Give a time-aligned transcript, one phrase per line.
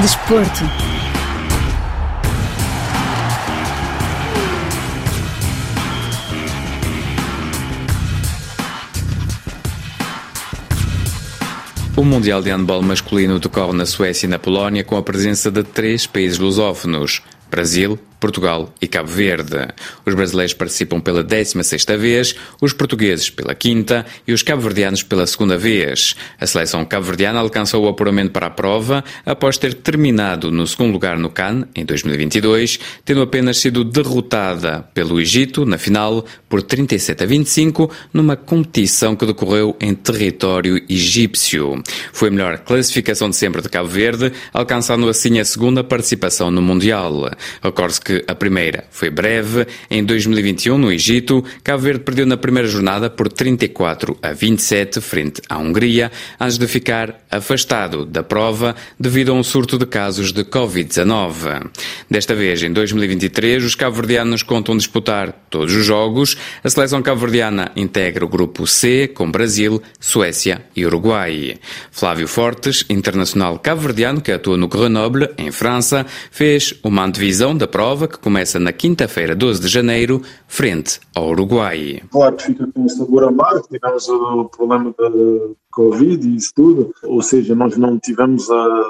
[0.00, 0.62] Desporto.
[11.96, 15.64] O Mundial de Handball masculino decorre na Suécia e na Polónia com a presença de
[15.64, 17.20] três países lusófonos:
[17.50, 19.68] Brasil, Portugal e Cabo Verde.
[20.04, 25.56] Os brasileiros participam pela 16ª vez, os portugueses pela quinta e os cabo-verdianos pela segunda
[25.56, 26.14] vez.
[26.40, 31.18] A seleção cabo-verdiana alcançou o apuramento para a prova após ter terminado no segundo lugar
[31.18, 37.26] no CAN em 2022, tendo apenas sido derrotada pelo Egito na final por 37 a
[37.26, 41.82] 25 numa competição que decorreu em território egípcio.
[42.12, 46.62] Foi a melhor classificação de sempre de Cabo Verde, alcançando assim a segunda participação no
[46.62, 47.30] Mundial.
[47.62, 49.66] Recorde-se que a primeira foi breve.
[49.90, 55.42] Em 2021, no Egito, Cabo Verde perdeu na primeira jornada por 34 a 27 frente
[55.46, 60.42] à Hungria, antes de ficar afastado da prova devido a um surto de casos de
[60.42, 61.68] Covid-19.
[62.10, 66.34] Desta vez, em 2023, os cabo-verdianos contam disputar todos os jogos.
[66.64, 71.58] A seleção cabo-verdiana integra o grupo C com Brasil, Suécia e Uruguai.
[71.90, 77.97] Flávio Fortes, internacional cabo-verdiano que atua no Grenoble, em França, fez uma antevisão da prova
[77.98, 82.00] prova que começa na quinta-feira, 12 de janeiro, frente ao Uruguai.
[82.12, 85.10] Claro que fica com sabor amargo, tivemos o problema da
[85.72, 88.82] Covid e isso tudo, ou seja, nós não tivemos a,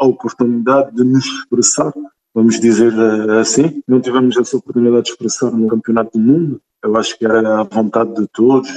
[0.00, 1.92] a oportunidade de nos expressar,
[2.34, 6.60] vamos dizer eh, assim, não tivemos essa oportunidade de expressar no Campeonato do Mundo.
[6.86, 8.70] Eu acho que era a vontade de todos,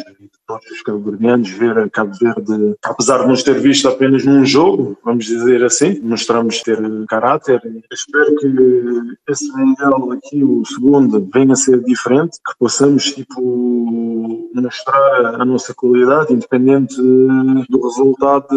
[0.48, 4.98] todos os cabo-verdianos ver a Cabo Verde, apesar de nos ter visto apenas num jogo,
[5.06, 7.62] vamos dizer assim, mostramos ter caráter.
[7.94, 8.48] Espero que
[9.30, 14.19] esse Mundial aqui, o segundo, venha a ser diferente, que possamos tipo,
[14.54, 18.48] mostrar a nossa qualidade, independente do resultado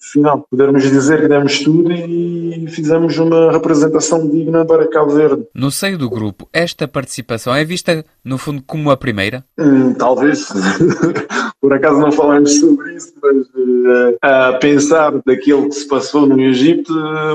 [0.00, 0.46] final.
[0.50, 5.46] Podermos dizer que demos tudo e fizemos uma representação digna para Cabo Verde.
[5.54, 9.44] No seio do grupo, esta participação é vista, no fundo, como a primeira?
[9.58, 10.48] Hum, talvez.
[11.60, 16.40] Por acaso não falamos sobre isso, mas uh, a pensar daquilo que se passou no
[16.40, 16.92] Egito,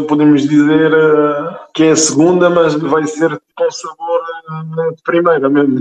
[0.08, 4.22] podemos dizer uh, que é a segunda, mas vai ser com sabor
[4.96, 5.80] de primeira mesmo,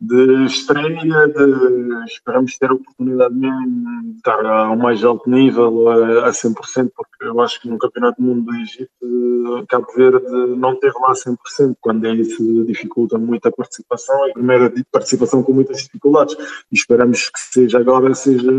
[0.00, 6.28] de estreia, de esperamos ter a oportunidade mesmo de estar ao mais alto nível, a,
[6.28, 10.26] a 100%, porque eu acho que no Campeonato do Mundo do Egito, Cabo Verde
[10.56, 15.52] não teve lá 100%, quando é isso dificulta muito a participação, a primeira participação com
[15.52, 16.36] muitas dificuldades,
[16.72, 18.50] e esperamos que seja agora seja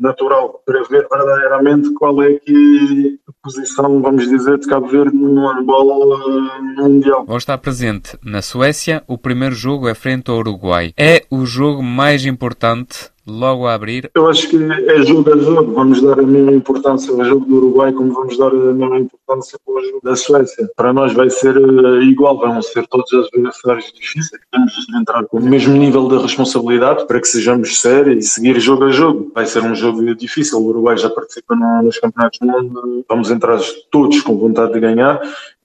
[0.00, 5.46] natural para ver verdadeiramente qual é que a posição, vamos dizer, de Cabo Verde no
[5.48, 7.24] handball uh, mundial.
[7.26, 10.92] Vão estar presente na Suécia, o primeiro jogo é frente ao Uruguai.
[10.96, 14.10] É o jogo mais importante logo a abrir?
[14.14, 15.72] Eu acho que é jogo a jogo.
[15.72, 19.58] Vamos dar a mesma importância ao jogo do Uruguai como vamos dar a mesma importância
[19.66, 20.68] ao jogo da Suécia.
[20.76, 24.40] Para nós vai ser eh, igual, vão ser todos os adversários difíceis.
[24.50, 28.58] Temos de entrar com o mesmo nível de responsabilidade para que sejamos sérios e seguir
[28.60, 29.30] jogo a jogo.
[29.34, 30.58] Vai ser um jogo difícil.
[30.58, 33.04] O Uruguai já participa nos campeonatos do mundo.
[33.08, 33.58] Vamos entrar
[33.90, 35.20] todos com vontade de ganhar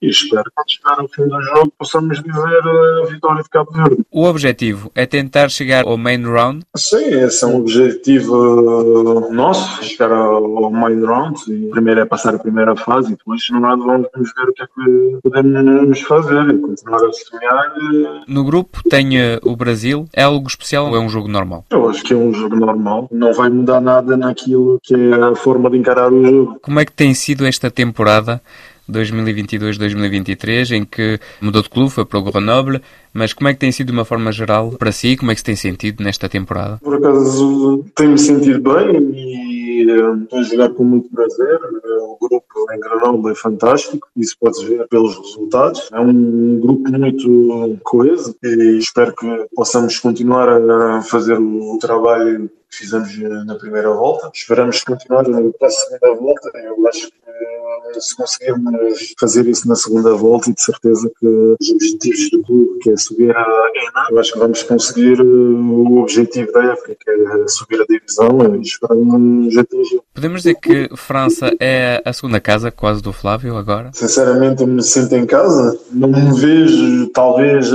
[0.05, 3.49] e espero que quando chegar ao fim do jogo possamos dizer a eh, vitória de
[3.49, 4.05] Cabo Verde.
[4.11, 6.63] O objetivo é tentar chegar ao main round?
[6.77, 11.39] Sim, esse é um objetivo eh, nosso, chegar ao main round.
[11.51, 14.61] E primeiro é passar a primeira fase e depois no lado vamos ver o que
[14.61, 17.73] é que podemos fazer e continuar a sonhar.
[17.77, 18.21] Eh.
[18.27, 19.09] No grupo tem
[19.43, 20.07] o Brasil.
[20.13, 21.65] É algo especial ou é um jogo normal?
[21.71, 23.07] Eu acho que é um jogo normal.
[23.11, 26.59] Não vai mudar nada naquilo que é a forma de encarar o jogo.
[26.61, 28.41] Como é que tem sido esta temporada?
[28.91, 32.81] 2022-2023, em que mudou de clube, foi para o Grenoble,
[33.13, 35.15] mas como é que tem sido de uma forma geral para si?
[35.15, 36.79] Como é que se tem sentido nesta temporada?
[36.83, 41.59] Por acaso tenho-me sentido bem e uh, estou a jogar com muito prazer.
[42.01, 45.89] O grupo em Grenoble é fantástico, isso pode-se ver pelos resultados.
[45.93, 52.83] É um grupo muito coeso e espero que possamos continuar a fazer o trabalho que
[52.83, 54.29] fizemos na primeira volta.
[54.33, 56.51] Esperamos continuar para a segunda volta.
[56.55, 61.69] Eu acho que se conseguirmos fazer isso na segunda volta e de certeza que os
[61.69, 65.99] objetivos do clube, que é subir a ENA, eu acho que vamos conseguir eh, o
[65.99, 70.01] objetivo da época, que é subir a divisão e esperamos atingir.
[70.13, 73.91] Podemos dizer que França é a segunda casa quase do Flávio agora?
[73.93, 75.77] Sinceramente, eu me sinto em casa.
[75.91, 77.71] Não me vejo, talvez,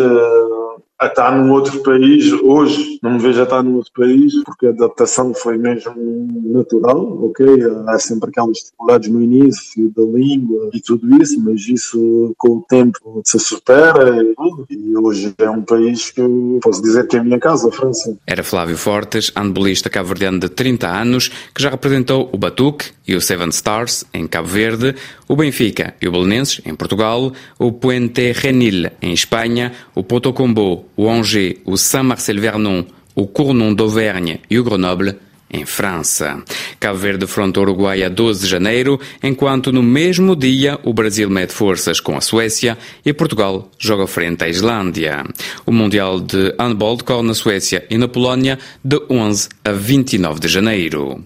[1.00, 4.66] a estar num outro país, hoje não me vejo a estar num outro país, porque
[4.66, 5.94] a adaptação foi mesmo
[6.44, 7.46] natural, ok?
[7.88, 12.64] Há sempre aquelas dificuldades no início da língua e tudo isso, mas isso com o
[12.68, 14.66] tempo se supera e tudo.
[14.68, 17.72] E hoje é um país que eu posso dizer que é a minha casa, a
[17.72, 18.14] França.
[18.26, 23.20] Era Flávio Fortes, handbolista cabo-verdiano de 30 anos, que já representou o Batuque e o
[23.22, 24.94] Seven Stars em Cabo Verde,
[25.26, 30.32] o Benfica e o Belenenses em Portugal, o Puente Genil em Espanha, o Porto
[31.00, 35.16] O Angers, o Saint-Marcel-Vernon, o Cournon d'Auvergne e o Grenoble
[35.50, 36.42] em França.
[36.78, 41.30] Cabo Verde fronta o Uruguai a 12 de janeiro, enquanto no mesmo dia o Brasil
[41.30, 45.24] mede forças com a Suécia e Portugal joga frente à Islândia.
[45.64, 50.48] O Mundial de Handball decorre na Suécia e na Polónia de 11 a 29 de
[50.48, 51.24] janeiro.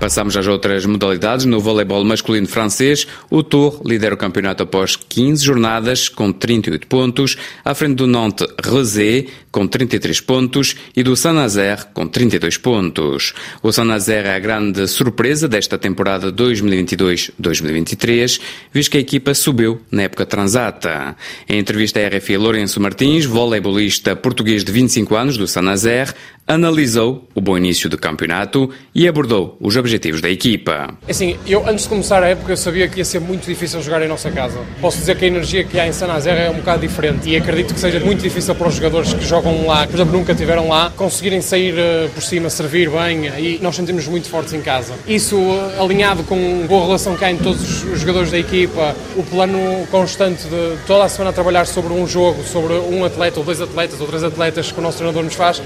[0.00, 1.44] Passamos às outras modalidades.
[1.44, 7.36] No voleibol masculino francês, o Tour lidera o campeonato após 15 jornadas, com 38 pontos,
[7.64, 13.34] à frente do Nantes Rezé, com 33 pontos, e do Saint-Nazaire, com 32 pontos.
[13.60, 18.40] O Saint-Nazaire é a grande surpresa desta temporada 2022-2023,
[18.72, 21.16] visto que a equipa subiu na época transata.
[21.48, 26.14] Em entrevista à RFI, Lourenço Martins, voleibolista português de 25 anos do Saint-Nazaire,
[26.48, 30.96] analisou o bom início do campeonato e abordou os objetivos da equipa.
[31.06, 34.02] É assim, eu antes de começar a época sabia que ia ser muito difícil jogar
[34.02, 34.58] em nossa casa.
[34.80, 37.74] Posso dizer que a energia que há em Saint-Nazaire é um bocado diferente e acredito
[37.74, 40.68] que seja muito difícil para os jogadores que jogam lá, que por exemplo nunca estiveram
[40.68, 44.94] lá, conseguirem sair uh, por cima, servir bem e nós sentimos muito fortes em casa.
[45.06, 49.22] Isso uh, alinhado com boa relação que há em todos os jogadores da equipa, o
[49.22, 53.60] plano constante de toda a semana trabalhar sobre um jogo, sobre um atleta ou dois
[53.60, 55.60] atletas ou três atletas que o nosso treinador nos faz,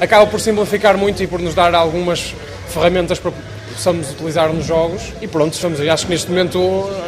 [0.00, 2.34] acaba por simplificar muito e por nos dar algumas
[2.68, 3.32] ferramentas para
[3.78, 5.88] possamos utilizar nos jogos e pronto, estamos aí.
[5.88, 6.58] Acho que neste momento,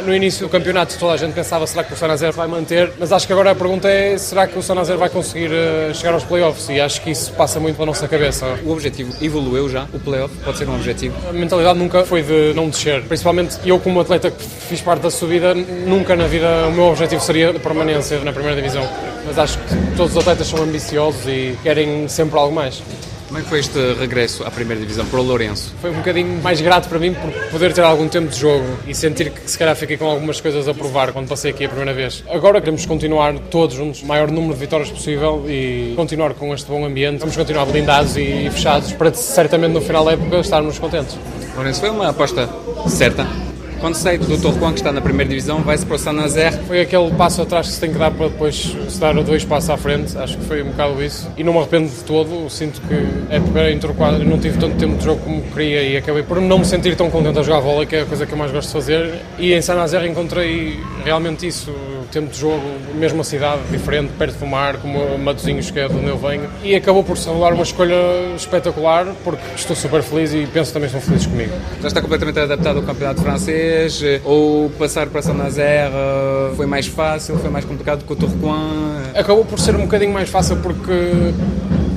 [0.07, 3.13] no início do campeonato, toda a gente pensava será que o Sanazer vai manter, mas
[3.13, 6.23] acho que agora a pergunta é será que o Sanazer vai conseguir uh, chegar aos
[6.23, 8.47] playoffs e acho que isso passa muito pela nossa cabeça.
[8.65, 9.89] O objetivo evoluiu já?
[9.93, 11.17] O playoff pode ser um objetivo?
[11.29, 15.11] A mentalidade nunca foi de não descer, principalmente eu como atleta que fiz parte da
[15.11, 18.89] subida, nunca na vida o meu objetivo seria a permanência na primeira divisão,
[19.27, 22.81] mas acho que todos os atletas são ambiciosos e querem sempre algo mais.
[23.31, 25.73] Como é que foi este regresso à primeira divisão para o Lourenço?
[25.81, 28.93] Foi um bocadinho mais grato para mim por poder ter algum tempo de jogo e
[28.93, 31.95] sentir que se calhar fiquei com algumas coisas a provar quando passei aqui a primeira
[31.95, 32.25] vez.
[32.29, 36.69] Agora queremos continuar todos juntos, o maior número de vitórias possível e continuar com este
[36.69, 37.21] bom ambiente.
[37.21, 41.17] Vamos continuar blindados e fechados para certamente no final da época estarmos contentes.
[41.55, 42.49] Lourenço, foi uma aposta
[42.89, 43.29] certa?
[43.81, 46.55] Quando sai do Torquão, que está na primeira divisão, vai-se para o San Nazaire.
[46.67, 49.71] Foi aquele passo atrás que se tem que dar para depois se dar dois passos
[49.71, 50.19] à frente.
[50.19, 51.27] Acho que foi um bocado isso.
[51.35, 52.51] E não me arrependo de todo.
[52.51, 52.95] Sinto que
[53.33, 56.59] a época interquadra não tive tanto tempo de jogo como queria e acabei por não
[56.59, 58.69] me sentir tão contente a jogar vôlei, que é a coisa que eu mais gosto
[58.69, 59.15] de fazer.
[59.39, 61.73] E em San Nazaire encontrei realmente isso
[62.11, 62.63] tempo de jogo,
[62.95, 66.49] mesmo a cidade, diferente, perto do mar, como Matosinhos, que é de onde eu venho.
[66.63, 67.95] E acabou por se revelar uma escolha
[68.37, 71.53] espetacular, porque estou super feliz e penso que também estão felizes comigo.
[71.81, 74.03] Já está completamente adaptado ao campeonato francês?
[74.25, 75.93] Ou passar para Saint-Nazaire
[76.57, 79.11] foi mais fácil, foi mais complicado que o Tourcoing?
[79.15, 80.93] Acabou por ser um bocadinho mais fácil porque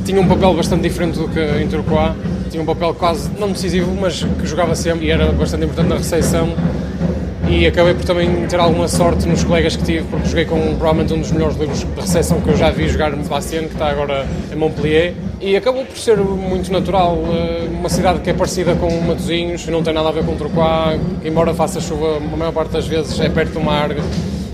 [0.05, 2.15] tinha um papel bastante diferente do que em Turcoa.
[2.49, 5.95] Tinha um papel quase não decisivo, mas que jogava sempre e era bastante importante na
[5.95, 6.53] recepção
[7.53, 11.13] e acabei por também ter alguma sorte nos colegas que tive, porque joguei com provavelmente
[11.13, 13.89] um dos melhores livros de recepção que eu já vi jogar no Sebastião, que está
[13.89, 18.73] agora em Montpellier, e acabou por ser muito natural, eh, uma cidade que é parecida
[18.75, 22.71] com Matosinhos, não tem nada a ver com Trocoá, embora faça chuva, a maior parte
[22.71, 23.91] das vezes é perto do mar,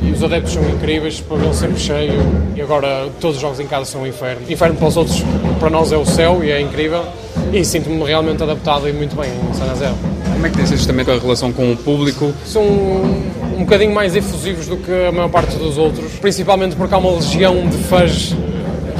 [0.02, 2.20] e os adeptos são incríveis, o pavilhão sempre cheio,
[2.54, 4.42] e agora todos os jogos em casa são um inferno.
[4.50, 5.24] Inferno para os outros,
[5.58, 7.06] para nós é o céu e é incrível,
[7.54, 10.19] e sinto-me realmente adaptado e muito bem em San José.
[10.40, 12.34] Como é que tem sido também a relação com o público?
[12.46, 16.98] São um bocadinho mais efusivos do que a maior parte dos outros, principalmente porque há
[16.98, 18.34] uma legião de fãs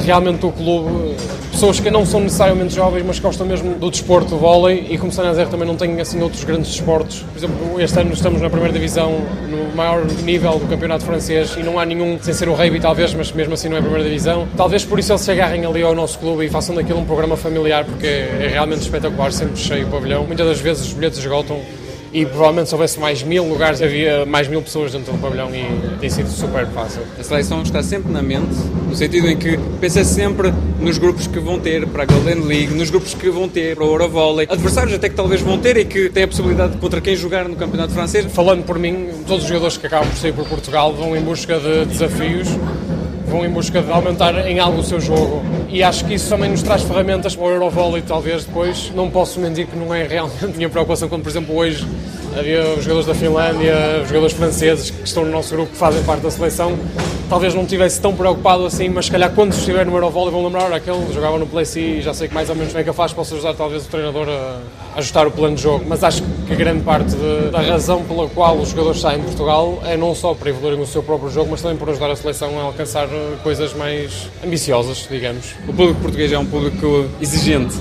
[0.04, 1.16] realmente do clube
[1.50, 5.12] pessoas que não são necessariamente jovens, mas gostam mesmo do desporto, do vôlei, e como
[5.12, 7.20] Saint também não tem assim outros grandes desportos.
[7.20, 11.62] Por exemplo, este ano estamos na primeira divisão, no maior nível do campeonato francês, e
[11.62, 14.04] não há nenhum, sem ser o rugby talvez, mas mesmo assim não é a primeira
[14.04, 14.48] divisão.
[14.56, 17.36] Talvez por isso eles se agarrem ali ao nosso clube e façam daquilo um programa
[17.36, 20.24] familiar, porque é realmente espetacular, sempre cheio o pavilhão.
[20.24, 21.60] Muitas das vezes os bilhetes esgotam
[22.12, 25.98] e provavelmente se houvesse mais mil lugares havia mais mil pessoas dentro do pavilhão e
[25.98, 27.02] tem sido super fácil.
[27.18, 28.54] A seleção está sempre na mente,
[28.88, 32.74] no sentido em que pensa sempre nos grupos que vão ter para a Golden League,
[32.74, 35.84] nos grupos que vão ter para o Eurovolley, adversários até que talvez vão ter e
[35.84, 38.26] que têm a possibilidade de contra quem jogar no Campeonato Francês.
[38.32, 41.58] Falando por mim, todos os jogadores que acabam por sair por Portugal vão em busca
[41.58, 42.48] de desafios
[43.30, 45.42] vão em busca de aumentar em algo o seu jogo.
[45.68, 48.92] E acho que isso também nos traz ferramentas para o Eurovolley, talvez depois.
[48.94, 51.86] Não posso mentir que não é realmente minha preocupação quando, por exemplo, hoje
[52.38, 56.02] havia os jogadores da Finlândia, os jogadores franceses que estão no nosso grupo, que fazem
[56.02, 56.78] parte da seleção.
[57.28, 60.72] Talvez não estivesse tão preocupado assim, mas se calhar quando estiver no Eurovolley vão lembrar,
[60.72, 62.94] aquele jogava no Play C e já sei que mais ou menos bem que eu
[62.94, 64.60] faço, posso ajudar talvez o treinador a
[64.96, 65.84] ajustar o plano de jogo.
[65.86, 69.26] Mas acho que a grande parte de, da razão pela qual os jogadores saem de
[69.26, 72.16] Portugal é não só para evoluírem o seu próprio jogo, mas também para ajudar a
[72.16, 75.54] seleção a alcançar eh, coisas mais ambiciosas, digamos.
[75.68, 77.76] O público português é um público exigente.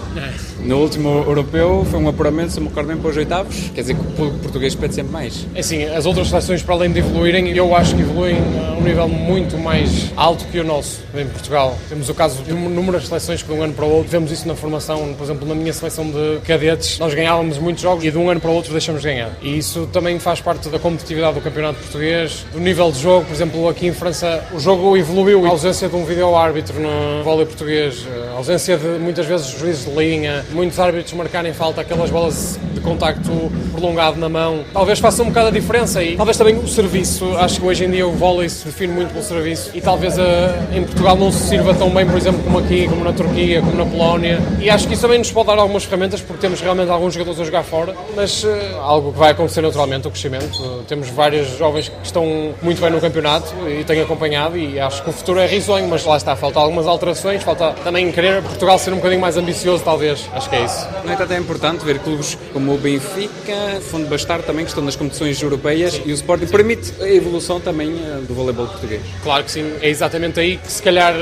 [0.63, 3.71] No último europeu foi um apuramento, se me recordo bem, para os oitavos.
[3.73, 5.45] Quer dizer que o público português pede sempre mais.
[5.53, 8.83] É assim, as outras seleções, para além de evoluírem, eu acho que evoluem a um
[8.83, 11.77] nível muito mais alto que o nosso em Portugal.
[11.87, 14.47] Temos o caso de inúmeras seleções que de um ano para o outro, vemos isso
[14.47, 18.17] na formação, por exemplo, na minha seleção de cadetes, nós ganhávamos muitos jogos e de
[18.17, 19.31] um ano para o outro deixamos de ganhar.
[19.41, 23.33] E isso também faz parte da competitividade do campeonato português, do nível de jogo, por
[23.33, 27.45] exemplo, aqui em França, o jogo evoluiu, a ausência de um vídeo árbitro no vôlei
[27.45, 32.59] português, a ausência de muitas vezes juízes de linha, muitos árbitros marcarem falta aquelas bolas
[32.89, 37.37] contacto prolongado na mão, talvez faça um bocado a diferença e talvez também o serviço,
[37.37, 39.71] acho que hoje em dia o vôlei se define muito pelo serviço.
[39.73, 43.03] E talvez eh, em Portugal não se sirva tão bem, por exemplo, como aqui, como
[43.03, 44.39] na Turquia, como na Polónia.
[44.59, 47.39] E acho que isso também nos pode dar algumas ferramentas porque temos realmente alguns jogadores
[47.39, 48.49] a jogar fora, mas uh,
[48.81, 50.57] algo que vai acontecer naturalmente, o crescimento.
[50.59, 55.03] Uh, temos vários jovens que estão muito bem no campeonato e tenho acompanhado e acho
[55.03, 58.79] que o futuro é risonho, mas lá está, falta algumas alterações, falta também querer Portugal
[58.79, 60.87] ser um bocadinho mais ambicioso, talvez, acho que é isso.
[61.03, 64.95] No entanto, é importante ver clubes como o Benfica, Fundo Bastar também, que estão nas
[64.95, 66.03] competições europeias Sim.
[66.05, 69.01] e o Sporting permite a evolução também eh, do voleibol português.
[69.23, 71.13] Claro que sim, é exatamente aí que se calhar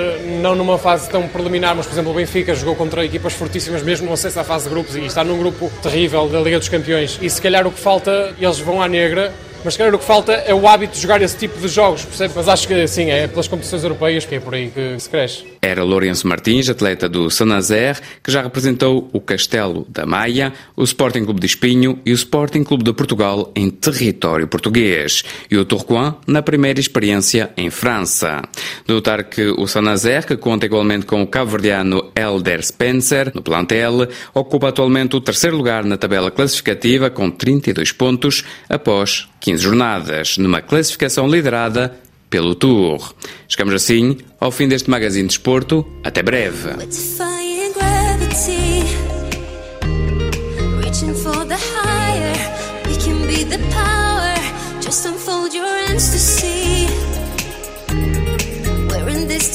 [0.42, 4.08] não numa fase tão preliminar, mas por exemplo o Benfica jogou contra equipas fortíssimas mesmo
[4.08, 7.18] no acesso à fase de grupos e está num grupo terrível da Liga dos Campeões
[7.22, 9.34] e se calhar o que falta, eles vão à negra
[9.68, 12.06] mas se calhar o que falta é o hábito de jogar esse tipo de jogos,
[12.06, 12.34] percebe?
[12.38, 15.44] Mas acho que sim, é pelas competições europeias que é por aí que se cresce.
[15.62, 21.26] Era Lourenço Martins, atleta do Sanazer, que já representou o Castelo da Maia, o Sporting
[21.26, 26.16] Clube de Espinho e o Sporting Clube de Portugal em território português, e o Tourcoing
[26.26, 28.42] na primeira experiência em França.
[28.88, 34.70] Notar que o Sanazer, que conta igualmente com o cabo-verdiano Elder Spencer no plantel, ocupa
[34.70, 41.28] atualmente o terceiro lugar na tabela classificativa com 32 pontos após 15 jornadas, numa classificação
[41.28, 41.96] liderada
[42.30, 43.14] pelo Tour.
[43.48, 45.86] Chegamos assim ao fim deste Magazine de Esporto.
[46.04, 46.70] Até breve.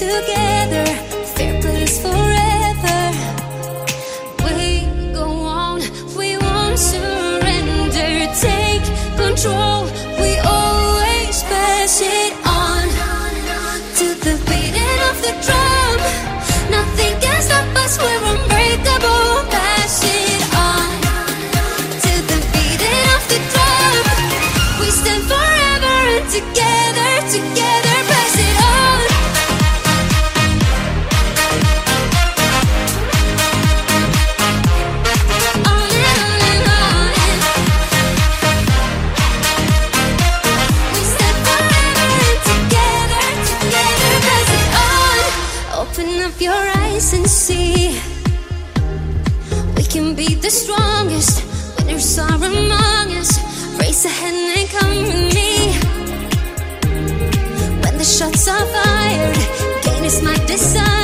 [0.05, 0.85] together,
[1.35, 2.62] fair place forever.
[9.43, 10.12] 中
[46.35, 48.01] up your eyes and see.
[49.77, 51.41] We can be the strongest
[51.77, 53.31] when there's are among us.
[53.79, 55.73] Raise a hand and come with me.
[57.83, 59.37] When the shots are fired,
[59.85, 61.02] gain is my desire.